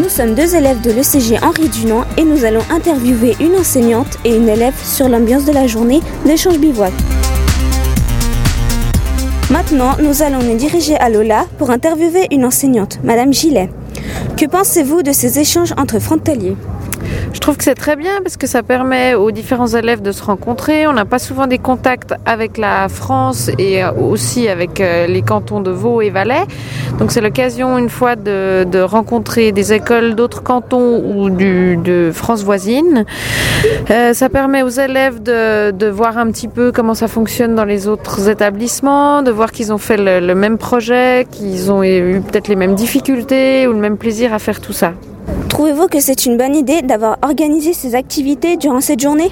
[0.00, 4.34] Nous sommes deux élèves de l'ECG Henri Dunant et nous allons interviewer une enseignante et
[4.34, 6.92] une élève sur l'ambiance de la journée d'échange bivouac.
[9.50, 13.68] Maintenant, nous allons nous diriger à Lola pour interviewer une enseignante, Madame Gillet.
[14.38, 16.56] Que pensez-vous de ces échanges entre frontaliers?
[17.32, 20.22] Je trouve que c'est très bien parce que ça permet aux différents élèves de se
[20.22, 20.86] rencontrer.
[20.86, 25.60] On n'a pas souvent des contacts avec la France et aussi avec euh, les cantons
[25.60, 26.46] de Vaud et Valais.
[26.98, 33.04] Donc c'est l'occasion une fois de, rencontrer des écoles d'autres cantons ou de France voisine.
[33.90, 37.88] Euh, ça permet aux élèves de, voir un petit peu comment ça fonctionne dans les
[37.88, 42.56] autres établissements, de voir qu'ils ont fait le même projet, qu'ils ont eu peut-être les
[42.56, 44.92] mêmes difficultés ou le même plaisir à faire tout ça.
[45.48, 49.30] Trouvez-vous que c'est une bonne idée d'avoir organisé ces activités durant cette journée?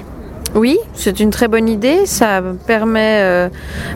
[0.55, 2.05] Oui, c'est une très bonne idée.
[2.05, 3.49] Ça permet euh,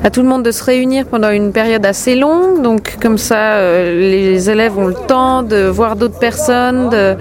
[0.04, 2.62] à tout le monde de se réunir pendant une période assez longue.
[2.62, 7.16] Donc comme ça, euh, les élèves ont le temps de voir d'autres personnes, de,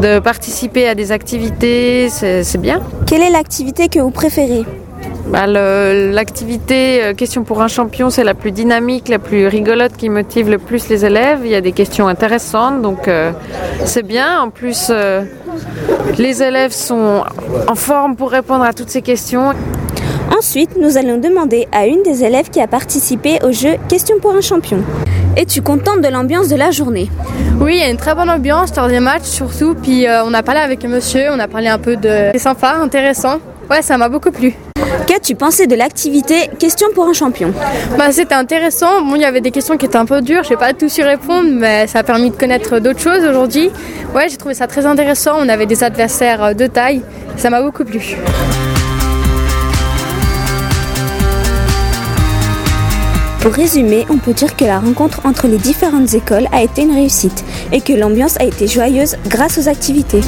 [0.00, 2.08] de participer à des activités.
[2.08, 2.80] C'est bien.
[3.06, 4.64] Quelle est l'activité que vous préférez?
[5.26, 10.08] Bah, L'activité euh, Question pour un champion, c'est la plus dynamique, la plus rigolote qui
[10.08, 11.40] motive le plus les élèves.
[11.44, 13.10] Il y a des questions intéressantes, donc
[13.84, 14.40] c'est bien.
[14.40, 14.90] En plus,
[16.18, 17.22] les élèves sont
[17.68, 19.52] en forme pour répondre à toutes ces questions.
[20.36, 24.34] Ensuite, nous allons demander à une des élèves qui a participé au jeu Question pour
[24.34, 24.78] un champion.
[25.36, 27.10] Es-tu contente de l'ambiance de la journée?
[27.60, 29.74] Oui, il y a une très bonne ambiance, troisième match surtout.
[29.74, 32.30] Puis on a parlé avec un monsieur, on a parlé un peu de.
[32.32, 33.38] C'est sympa, intéressant.
[33.70, 34.54] Ouais, ça m'a beaucoup plu.
[35.06, 37.52] Qu'as-tu pensé de l'activité Question pour un champion
[37.98, 39.02] bah, C'était intéressant.
[39.02, 40.88] Bon, il y avait des questions qui étaient un peu dures, je n'ai pas tout
[40.88, 43.70] su répondre, mais ça a permis de connaître d'autres choses aujourd'hui.
[44.14, 45.36] Ouais, j'ai trouvé ça très intéressant.
[45.38, 47.02] On avait des adversaires de taille.
[47.36, 48.16] Ça m'a beaucoup plu.
[53.46, 56.92] Pour résumer, on peut dire que la rencontre entre les différentes écoles a été une
[56.92, 60.22] réussite et que l'ambiance a été joyeuse grâce aux activités.